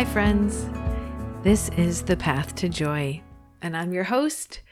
Hi, 0.00 0.06
friends. 0.06 0.66
This 1.42 1.68
is 1.76 2.04
The 2.04 2.16
Path 2.16 2.54
to 2.54 2.70
Joy, 2.70 3.20
and 3.60 3.76
I'm 3.76 3.92
your 3.92 4.04
host, 4.04 4.62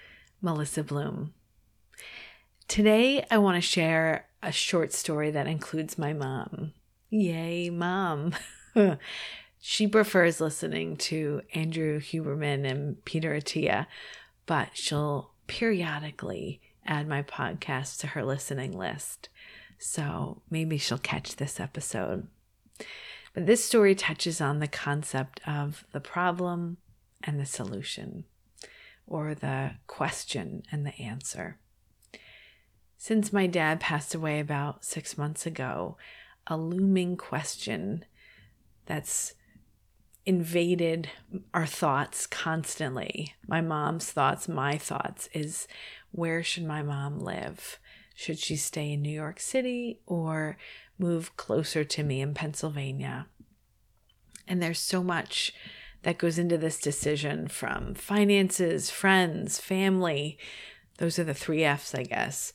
Melissa 0.41 0.83
Bloom. 0.83 1.35
Today, 2.67 3.27
I 3.31 3.37
want 3.37 3.57
to 3.57 3.61
share 3.61 4.27
a 4.43 4.51
short 4.51 4.95
story 4.95 5.31
that 5.33 5.47
includes 5.47 5.99
my 5.99 6.15
mom. 6.15 6.73
Yay, 7.11 7.69
mom. 7.69 8.37
she 9.61 9.87
prefers 9.87 10.41
listening 10.41 10.97
to 10.97 11.43
Andrew 11.53 12.01
Huberman 12.01 12.67
and 12.67 13.05
Peter 13.05 13.39
Attia, 13.39 13.87
but 14.47 14.71
she'll 14.73 15.33
periodically 15.47 16.63
add 16.87 17.07
my 17.07 17.23
podcast 17.23 17.99
to 17.99 18.07
her 18.07 18.25
listening 18.25 18.73
list. 18.73 19.29
So 19.79 20.41
maybe 20.49 20.79
she'll 20.79 20.97
catch 20.97 21.37
this 21.37 21.61
episode. 21.61 22.29
This 23.41 23.65
story 23.65 23.95
touches 23.95 24.41
on 24.41 24.59
the 24.59 24.67
concept 24.67 25.41
of 25.47 25.85
the 25.93 26.01
problem 26.01 26.79
and 27.23 27.39
the 27.39 27.47
solution, 27.47 28.25
or 29.07 29.33
the 29.33 29.73
question 29.87 30.65
and 30.73 30.85
the 30.85 30.99
answer. 31.01 31.59
Since 32.97 33.33
my 33.33 33.47
dad 33.47 33.79
passed 33.79 34.13
away 34.13 34.41
about 34.41 34.85
six 34.85 35.17
months 35.17 35.47
ago, 35.47 35.97
a 36.49 36.57
looming 36.57 37.17
question 37.17 38.05
that's 38.87 39.35
invaded 40.27 41.09
our 41.55 41.65
thoughts 41.65 42.27
constantly 42.27 43.35
my 43.47 43.61
mom's 43.61 44.11
thoughts, 44.11 44.49
my 44.49 44.77
thoughts 44.77 45.29
is 45.33 45.69
where 46.11 46.43
should 46.43 46.65
my 46.65 46.83
mom 46.83 47.21
live? 47.21 47.79
Should 48.15 48.41
she 48.41 48.57
stay 48.57 48.93
in 48.93 49.03
New 49.03 49.13
York 49.13 49.39
City 49.39 50.01
or 50.05 50.59
move 50.99 51.37
closer 51.37 51.85
to 51.85 52.03
me 52.03 52.21
in 52.21 52.35
Pennsylvania? 52.35 53.27
And 54.49 54.63
there's 54.63 54.81
so 54.81 55.03
much 55.05 55.53
that 56.03 56.19
goes 56.19 56.39
into 56.39 56.57
this 56.57 56.81
decision 56.81 57.49
from 57.49 57.95
finances, 57.95 58.91
friends, 58.91 59.59
family. 59.59 60.39
Those 60.97 61.19
are 61.19 61.25
the 61.25 61.35
three 61.35 61.65
F's, 61.65 61.95
I 61.95 62.05
guess, 62.05 62.53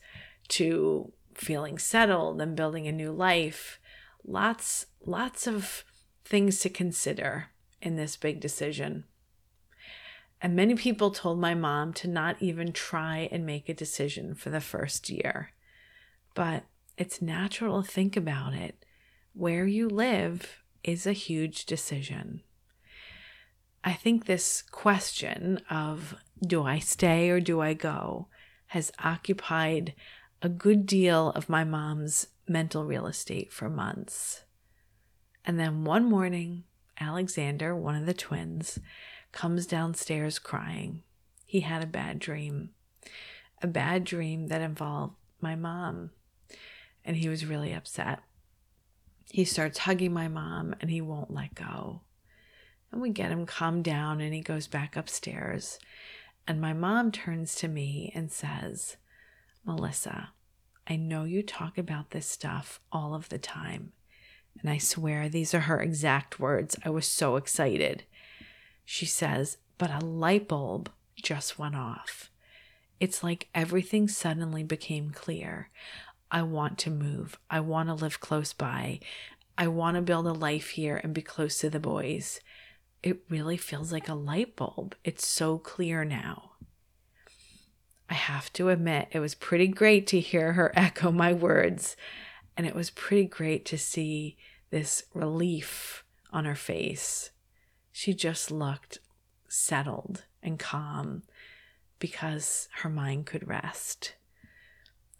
to 0.48 1.12
feeling 1.34 1.78
settled 1.78 2.40
and 2.40 2.56
building 2.56 2.88
a 2.88 2.92
new 2.92 3.12
life. 3.12 3.78
Lots, 4.24 4.86
lots 5.04 5.46
of 5.46 5.84
things 6.24 6.60
to 6.60 6.68
consider 6.68 7.46
in 7.80 7.96
this 7.96 8.16
big 8.16 8.40
decision. 8.40 9.04
And 10.40 10.56
many 10.56 10.74
people 10.74 11.10
told 11.10 11.38
my 11.38 11.54
mom 11.54 11.92
to 11.94 12.08
not 12.08 12.36
even 12.40 12.72
try 12.72 13.28
and 13.30 13.46
make 13.46 13.68
a 13.68 13.74
decision 13.74 14.34
for 14.34 14.50
the 14.50 14.60
first 14.60 15.08
year. 15.08 15.52
But 16.34 16.64
it's 16.98 17.22
natural 17.22 17.82
to 17.82 17.88
think 17.88 18.16
about 18.16 18.52
it. 18.52 18.84
Where 19.32 19.66
you 19.66 19.88
live 19.88 20.63
is 20.84 21.06
a 21.06 21.12
huge 21.12 21.66
decision. 21.66 22.42
I 23.82 23.92
think 23.92 24.24
this 24.24 24.62
question 24.62 25.60
of 25.68 26.14
do 26.46 26.64
I 26.64 26.78
stay 26.78 27.30
or 27.30 27.40
do 27.40 27.60
I 27.60 27.74
go 27.74 28.28
has 28.68 28.92
occupied 29.02 29.94
a 30.42 30.48
good 30.48 30.86
deal 30.86 31.30
of 31.30 31.48
my 31.48 31.64
mom's 31.64 32.28
mental 32.46 32.84
real 32.84 33.06
estate 33.06 33.52
for 33.52 33.68
months. 33.70 34.44
And 35.44 35.58
then 35.58 35.84
one 35.84 36.04
morning, 36.04 36.64
Alexander, 37.00 37.74
one 37.74 37.94
of 37.94 38.06
the 38.06 38.14
twins, 38.14 38.78
comes 39.32 39.66
downstairs 39.66 40.38
crying. 40.38 41.02
He 41.46 41.60
had 41.60 41.82
a 41.82 41.86
bad 41.86 42.18
dream, 42.18 42.70
a 43.62 43.66
bad 43.66 44.04
dream 44.04 44.48
that 44.48 44.60
involved 44.60 45.14
my 45.40 45.54
mom, 45.54 46.10
and 47.04 47.16
he 47.16 47.28
was 47.28 47.46
really 47.46 47.72
upset. 47.72 48.20
He 49.30 49.44
starts 49.44 49.80
hugging 49.80 50.12
my 50.12 50.28
mom 50.28 50.74
and 50.80 50.90
he 50.90 51.00
won't 51.00 51.32
let 51.32 51.54
go. 51.54 52.02
And 52.92 53.02
we 53.02 53.10
get 53.10 53.30
him 53.30 53.46
calmed 53.46 53.84
down 53.84 54.20
and 54.20 54.32
he 54.32 54.40
goes 54.40 54.66
back 54.66 54.96
upstairs. 54.96 55.78
And 56.46 56.60
my 56.60 56.72
mom 56.72 57.10
turns 57.10 57.54
to 57.56 57.68
me 57.68 58.12
and 58.14 58.30
says, 58.30 58.96
Melissa, 59.64 60.30
I 60.86 60.96
know 60.96 61.24
you 61.24 61.42
talk 61.42 61.78
about 61.78 62.10
this 62.10 62.26
stuff 62.26 62.80
all 62.92 63.14
of 63.14 63.28
the 63.30 63.38
time. 63.38 63.92
And 64.60 64.70
I 64.70 64.78
swear 64.78 65.28
these 65.28 65.54
are 65.54 65.60
her 65.60 65.80
exact 65.80 66.38
words. 66.38 66.76
I 66.84 66.90
was 66.90 67.08
so 67.08 67.36
excited. 67.36 68.04
She 68.84 69.06
says, 69.06 69.56
but 69.78 69.90
a 69.90 70.04
light 70.04 70.46
bulb 70.46 70.90
just 71.16 71.58
went 71.58 71.74
off. 71.74 72.30
It's 73.00 73.24
like 73.24 73.48
everything 73.54 74.06
suddenly 74.06 74.62
became 74.62 75.10
clear. 75.10 75.70
I 76.34 76.42
want 76.42 76.76
to 76.80 76.90
move. 76.90 77.38
I 77.48 77.60
want 77.60 77.88
to 77.88 77.94
live 77.94 78.20
close 78.20 78.52
by. 78.52 79.00
I 79.56 79.68
want 79.68 79.94
to 79.94 80.02
build 80.02 80.26
a 80.26 80.32
life 80.32 80.70
here 80.70 81.00
and 81.02 81.14
be 81.14 81.22
close 81.22 81.58
to 81.58 81.70
the 81.70 81.80
boys. 81.80 82.40
It 83.02 83.24
really 83.30 83.56
feels 83.56 83.90
like 83.90 84.08
a 84.08 84.14
light 84.14 84.56
bulb. 84.56 84.94
It's 85.04 85.26
so 85.26 85.56
clear 85.56 86.04
now. 86.04 86.52
I 88.10 88.14
have 88.14 88.52
to 88.54 88.68
admit, 88.68 89.08
it 89.12 89.20
was 89.20 89.34
pretty 89.34 89.68
great 89.68 90.06
to 90.08 90.20
hear 90.20 90.52
her 90.52 90.72
echo 90.76 91.10
my 91.10 91.32
words. 91.32 91.96
And 92.56 92.66
it 92.66 92.74
was 92.74 92.90
pretty 92.90 93.24
great 93.24 93.64
to 93.66 93.78
see 93.78 94.36
this 94.70 95.04
relief 95.14 96.04
on 96.30 96.44
her 96.44 96.54
face 96.54 97.30
she 97.96 98.12
just 98.12 98.50
looked 98.50 98.98
settled 99.48 100.24
and 100.42 100.58
calm 100.58 101.22
because 102.00 102.68
her 102.82 102.90
mind 102.90 103.24
could 103.24 103.46
rest. 103.46 104.16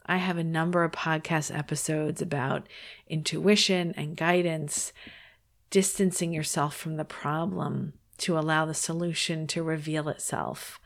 I 0.06 0.18
have 0.18 0.36
a 0.36 0.44
number 0.44 0.84
of 0.84 0.92
podcast 0.92 1.56
episodes 1.56 2.20
about 2.20 2.66
intuition 3.08 3.94
and 3.96 4.16
guidance, 4.16 4.92
distancing 5.70 6.32
yourself 6.32 6.76
from 6.76 6.96
the 6.96 7.04
problem 7.04 7.94
to 8.18 8.38
allow 8.38 8.64
the 8.64 8.74
solution 8.74 9.46
to 9.48 9.62
reveal 9.62 10.08
itself. 10.08 10.78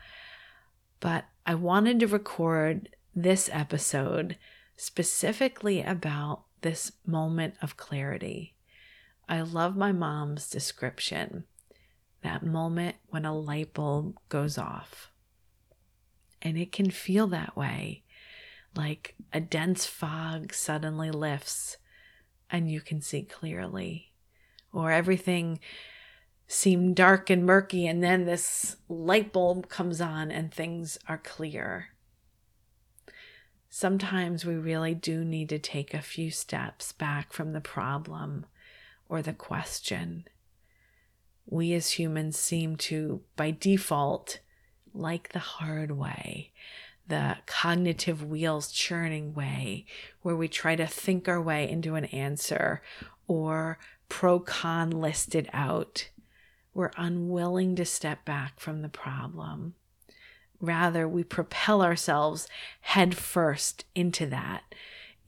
But 1.00 1.24
I 1.46 1.54
wanted 1.54 2.00
to 2.00 2.06
record 2.06 2.90
this 3.14 3.50
episode 3.52 4.36
specifically 4.76 5.82
about 5.82 6.44
this 6.60 6.92
moment 7.04 7.54
of 7.60 7.76
clarity. 7.76 8.54
I 9.28 9.40
love 9.42 9.76
my 9.76 9.92
mom's 9.92 10.48
description 10.48 11.44
that 12.22 12.44
moment 12.44 12.96
when 13.08 13.24
a 13.24 13.36
light 13.36 13.74
bulb 13.74 14.16
goes 14.28 14.58
off. 14.58 15.10
And 16.40 16.56
it 16.56 16.72
can 16.72 16.90
feel 16.90 17.26
that 17.28 17.56
way, 17.56 18.04
like 18.78 19.16
a 19.32 19.40
dense 19.40 19.84
fog 19.84 20.54
suddenly 20.54 21.10
lifts 21.10 21.78
and 22.48 22.70
you 22.70 22.80
can 22.80 23.02
see 23.02 23.22
clearly, 23.22 24.12
or 24.72 24.92
everything 24.92 25.58
seemed 26.46 26.94
dark 26.94 27.28
and 27.28 27.44
murky, 27.44 27.86
and 27.88 28.02
then 28.02 28.24
this 28.24 28.76
light 28.88 29.32
bulb 29.32 29.68
comes 29.68 30.00
on 30.00 30.30
and 30.30 30.54
things 30.54 30.96
are 31.08 31.18
clear. 31.18 31.88
Sometimes 33.68 34.46
we 34.46 34.54
really 34.54 34.94
do 34.94 35.24
need 35.24 35.48
to 35.50 35.58
take 35.58 35.92
a 35.92 36.00
few 36.00 36.30
steps 36.30 36.92
back 36.92 37.32
from 37.32 37.52
the 37.52 37.60
problem 37.60 38.46
or 39.08 39.20
the 39.20 39.34
question. 39.34 40.24
We 41.44 41.74
as 41.74 41.90
humans 41.90 42.38
seem 42.38 42.76
to, 42.76 43.22
by 43.36 43.50
default, 43.50 44.38
like 44.94 45.32
the 45.32 45.38
hard 45.40 45.90
way, 45.90 46.52
the 47.08 47.38
cognitive 47.46 48.22
wheels 48.22 48.70
churning 48.70 49.34
way, 49.34 49.86
where 50.22 50.36
we 50.36 50.48
try 50.48 50.76
to 50.76 50.86
think 50.86 51.28
our 51.28 51.40
way 51.40 51.68
into 51.68 51.94
an 51.94 52.04
answer 52.06 52.82
or 53.26 53.78
pro 54.08 54.38
con 54.40 54.90
listed 54.90 55.48
out. 55.52 56.08
We're 56.74 56.92
unwilling 56.96 57.76
to 57.76 57.84
step 57.84 58.24
back 58.24 58.60
from 58.60 58.82
the 58.82 58.88
problem. 58.88 59.74
Rather, 60.60 61.08
we 61.08 61.24
propel 61.24 61.82
ourselves 61.82 62.48
headfirst 62.80 63.84
into 63.94 64.26
that 64.26 64.62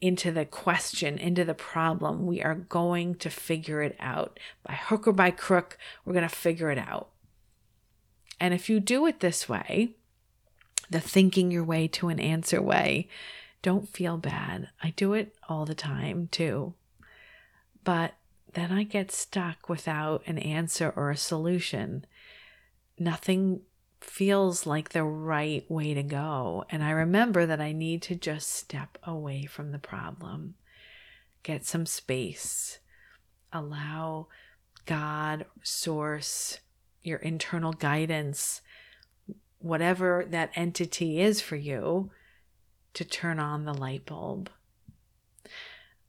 into 0.01 0.31
the 0.31 0.45
question, 0.45 1.17
into 1.19 1.45
the 1.45 1.53
problem. 1.53 2.25
We 2.25 2.41
are 2.41 2.55
going 2.55 3.15
to 3.15 3.29
figure 3.29 3.83
it 3.83 3.95
out. 3.99 4.39
By 4.63 4.73
hook 4.73 5.07
or 5.07 5.13
by 5.13 5.29
crook, 5.29 5.77
we're 6.03 6.13
going 6.13 6.27
to 6.27 6.35
figure 6.35 6.71
it 6.71 6.79
out. 6.79 7.09
And 8.39 8.55
if 8.55 8.67
you 8.67 8.79
do 8.79 9.05
it 9.05 9.19
this 9.19 9.47
way, 9.47 9.91
the 10.91 10.99
thinking 10.99 11.49
your 11.49 11.63
way 11.63 11.87
to 11.87 12.09
an 12.09 12.19
answer 12.19 12.61
way, 12.61 13.07
don't 13.61 13.89
feel 13.89 14.17
bad. 14.17 14.69
I 14.83 14.91
do 14.91 15.13
it 15.13 15.35
all 15.49 15.65
the 15.65 15.73
time 15.73 16.27
too. 16.31 16.73
But 17.83 18.13
then 18.53 18.71
I 18.71 18.83
get 18.83 19.11
stuck 19.11 19.69
without 19.69 20.21
an 20.27 20.37
answer 20.37 20.93
or 20.95 21.09
a 21.09 21.17
solution. 21.17 22.05
Nothing 22.99 23.61
feels 24.01 24.65
like 24.65 24.89
the 24.89 25.03
right 25.03 25.63
way 25.69 25.93
to 25.93 26.03
go. 26.03 26.65
And 26.69 26.83
I 26.83 26.91
remember 26.91 27.45
that 27.45 27.61
I 27.61 27.71
need 27.71 28.01
to 28.03 28.15
just 28.15 28.49
step 28.49 28.97
away 29.03 29.45
from 29.45 29.71
the 29.71 29.79
problem, 29.79 30.55
get 31.43 31.65
some 31.65 31.85
space, 31.85 32.79
allow 33.53 34.27
God, 34.85 35.45
source, 35.63 36.59
your 37.03 37.19
internal 37.19 37.71
guidance, 37.71 38.61
whatever 39.61 40.25
that 40.29 40.51
entity 40.55 41.21
is 41.21 41.41
for 41.41 41.55
you, 41.55 42.11
to 42.93 43.05
turn 43.05 43.39
on 43.39 43.65
the 43.65 43.73
light 43.73 44.05
bulb. 44.05 44.49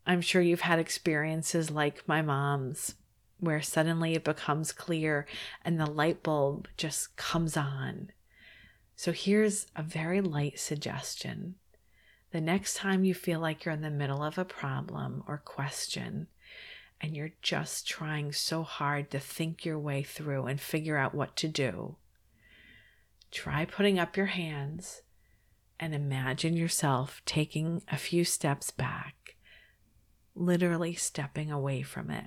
I'm 0.06 0.20
sure 0.20 0.42
you've 0.42 0.62
had 0.62 0.78
experiences 0.78 1.70
like 1.70 2.06
my 2.08 2.22
mom's 2.22 2.94
where 3.38 3.62
suddenly 3.62 4.14
it 4.14 4.24
becomes 4.24 4.70
clear 4.72 5.26
and 5.64 5.78
the 5.78 5.90
light 5.90 6.22
bulb 6.22 6.68
just 6.76 7.16
comes 7.16 7.56
on. 7.56 8.10
So 8.94 9.10
here's 9.10 9.66
a 9.74 9.82
very 9.82 10.20
light 10.20 10.60
suggestion. 10.60 11.56
The 12.30 12.40
next 12.40 12.74
time 12.74 13.04
you 13.04 13.14
feel 13.14 13.40
like 13.40 13.64
you're 13.64 13.74
in 13.74 13.82
the 13.82 13.90
middle 13.90 14.22
of 14.22 14.38
a 14.38 14.44
problem 14.44 15.24
or 15.26 15.38
question, 15.38 16.28
and 17.00 17.16
you're 17.16 17.32
just 17.42 17.86
trying 17.86 18.32
so 18.32 18.62
hard 18.62 19.10
to 19.10 19.18
think 19.18 19.64
your 19.64 19.78
way 19.78 20.04
through 20.04 20.46
and 20.46 20.60
figure 20.60 20.96
out 20.96 21.14
what 21.14 21.34
to 21.36 21.48
do, 21.48 21.96
try 23.32 23.64
putting 23.64 23.98
up 23.98 24.16
your 24.16 24.26
hands 24.26 25.02
and 25.80 25.94
imagine 25.94 26.56
yourself 26.56 27.22
taking 27.26 27.82
a 27.90 27.96
few 27.96 28.24
steps 28.24 28.70
back, 28.70 29.34
literally 30.34 30.94
stepping 30.94 31.50
away 31.50 31.82
from 31.82 32.10
it. 32.10 32.26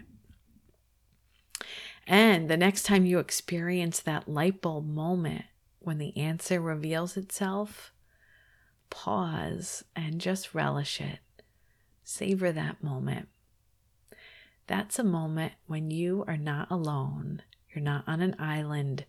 And 2.07 2.49
the 2.49 2.57
next 2.57 2.83
time 2.83 3.05
you 3.05 3.19
experience 3.19 3.99
that 4.01 4.27
light 4.27 4.61
bulb 4.61 4.87
moment 4.87 5.45
when 5.79 5.99
the 5.99 6.15
answer 6.17 6.59
reveals 6.59 7.15
itself, 7.15 7.93
pause 8.89 9.85
and 9.95 10.19
just 10.19 10.53
relish 10.53 10.99
it. 10.99 11.19
Savor 12.03 12.51
that 12.51 12.83
moment. 12.83 13.29
That's 14.67 14.99
a 14.99 15.03
moment 15.03 15.53
when 15.67 15.91
you 15.91 16.23
are 16.27 16.37
not 16.37 16.69
alone. 16.69 17.43
You're 17.73 17.83
not 17.83 18.03
on 18.07 18.21
an 18.21 18.35
island 18.39 19.05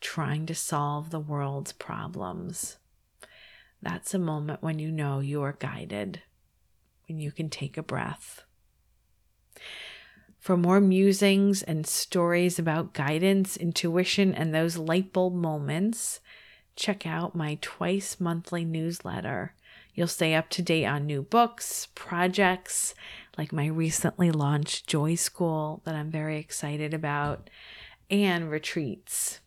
trying 0.00 0.46
to 0.46 0.54
solve 0.54 1.10
the 1.10 1.20
world's 1.20 1.72
problems. 1.72 2.78
That's 3.82 4.14
a 4.14 4.18
moment 4.18 4.62
when 4.62 4.78
you 4.78 4.90
know 4.90 5.20
you 5.20 5.42
are 5.42 5.56
guided, 5.58 6.22
when 7.08 7.20
you 7.20 7.30
can 7.30 7.50
take 7.50 7.76
a 7.76 7.82
breath. 7.82 8.42
For 10.38 10.56
more 10.56 10.80
musings 10.80 11.62
and 11.62 11.86
stories 11.86 12.58
about 12.58 12.94
guidance, 12.94 13.56
intuition, 13.56 14.32
and 14.32 14.54
those 14.54 14.76
light 14.76 15.12
bulb 15.12 15.34
moments, 15.34 16.20
check 16.76 17.06
out 17.06 17.34
my 17.34 17.58
twice 17.60 18.20
monthly 18.20 18.64
newsletter. 18.64 19.54
You'll 19.94 20.06
stay 20.06 20.34
up 20.34 20.50
to 20.50 20.62
date 20.62 20.84
on 20.84 21.06
new 21.06 21.22
books, 21.22 21.88
projects, 21.94 22.94
like 23.36 23.52
my 23.52 23.66
recently 23.66 24.30
launched 24.30 24.86
Joy 24.86 25.14
School 25.14 25.82
that 25.84 25.94
I'm 25.94 26.10
very 26.10 26.38
excited 26.38 26.94
about, 26.94 27.50
and 28.10 28.50
retreats. 28.50 29.40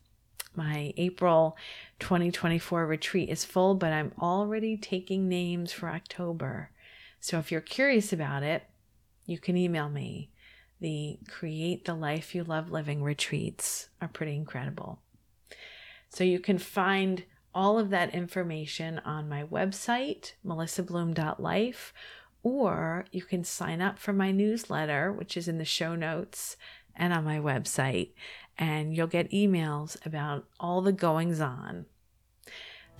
My 0.54 0.92
April 0.96 1.56
2024 2.00 2.86
retreat 2.86 3.28
is 3.28 3.44
full, 3.44 3.74
but 3.74 3.92
I'm 3.92 4.12
already 4.20 4.76
taking 4.76 5.28
names 5.28 5.72
for 5.72 5.88
October. 5.88 6.70
So 7.20 7.38
if 7.38 7.52
you're 7.52 7.60
curious 7.60 8.12
about 8.12 8.42
it, 8.42 8.64
you 9.26 9.38
can 9.38 9.56
email 9.56 9.88
me 9.88 10.30
the 10.80 11.18
Create 11.28 11.84
the 11.84 11.94
Life 11.94 12.34
You 12.34 12.42
Love 12.42 12.70
Living 12.70 13.02
retreats 13.02 13.90
are 14.00 14.08
pretty 14.08 14.34
incredible. 14.34 15.00
So 16.08 16.24
you 16.24 16.40
can 16.40 16.58
find 16.58 17.24
all 17.54 17.78
of 17.78 17.90
that 17.90 18.14
information 18.14 18.98
on 19.00 19.28
my 19.28 19.44
website, 19.44 20.32
melissabloom.life, 20.44 21.92
or 22.42 23.04
you 23.12 23.22
can 23.22 23.44
sign 23.44 23.82
up 23.82 23.98
for 23.98 24.12
my 24.12 24.30
newsletter, 24.30 25.12
which 25.12 25.36
is 25.36 25.46
in 25.46 25.58
the 25.58 25.64
show 25.64 25.94
notes 25.94 26.56
and 26.96 27.12
on 27.12 27.24
my 27.24 27.38
website, 27.38 28.10
and 28.58 28.94
you'll 28.96 29.06
get 29.06 29.30
emails 29.30 29.96
about 30.04 30.46
all 30.58 30.82
the 30.82 30.92
goings 30.92 31.40
on. 31.40 31.86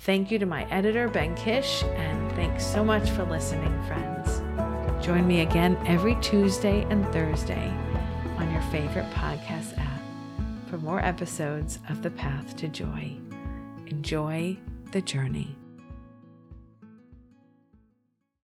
Thank 0.01 0.31
you 0.31 0.39
to 0.39 0.47
my 0.47 0.65
editor, 0.71 1.09
Ben 1.09 1.35
Kish, 1.35 1.83
and 1.83 2.33
thanks 2.33 2.65
so 2.65 2.83
much 2.83 3.11
for 3.11 3.25
listening, 3.25 3.83
friends. 3.83 4.41
Join 5.05 5.27
me 5.27 5.43
again 5.43 5.79
every 5.87 6.17
Tuesday 6.23 6.87
and 6.89 7.05
Thursday 7.13 7.69
on 8.39 8.51
your 8.51 8.63
favorite 8.71 9.11
podcast 9.11 9.79
app 9.79 10.01
for 10.69 10.79
more 10.79 11.05
episodes 11.05 11.79
of 11.91 12.03
The 12.03 12.11
Path 12.11 12.57
to 12.57 12.69
Joy. 12.69 13.17
Enjoy 13.89 14.57
the 14.93 15.03
journey. 15.03 15.60